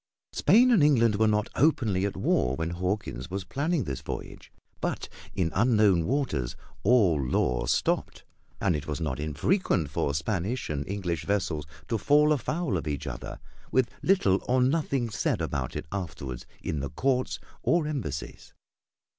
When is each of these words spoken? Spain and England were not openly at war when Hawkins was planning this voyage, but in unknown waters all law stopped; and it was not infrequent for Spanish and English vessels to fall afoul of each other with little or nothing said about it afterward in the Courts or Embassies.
Spain 0.33 0.71
and 0.71 0.81
England 0.81 1.17
were 1.17 1.27
not 1.27 1.47
openly 1.55 2.07
at 2.07 2.17
war 2.17 2.55
when 2.55 2.71
Hawkins 2.71 3.29
was 3.29 3.43
planning 3.45 3.83
this 3.83 4.01
voyage, 4.01 4.51
but 4.79 5.07
in 5.35 5.51
unknown 5.53 6.07
waters 6.07 6.55
all 6.81 7.21
law 7.23 7.67
stopped; 7.67 8.23
and 8.59 8.75
it 8.75 8.87
was 8.87 8.99
not 8.99 9.19
infrequent 9.19 9.91
for 9.91 10.15
Spanish 10.15 10.71
and 10.71 10.87
English 10.87 11.23
vessels 11.25 11.67
to 11.87 11.99
fall 11.99 12.33
afoul 12.33 12.77
of 12.77 12.87
each 12.87 13.05
other 13.05 13.39
with 13.71 13.91
little 14.01 14.43
or 14.47 14.59
nothing 14.59 15.11
said 15.11 15.39
about 15.39 15.75
it 15.75 15.85
afterward 15.91 16.47
in 16.63 16.79
the 16.79 16.89
Courts 16.89 17.37
or 17.61 17.85
Embassies. 17.87 18.53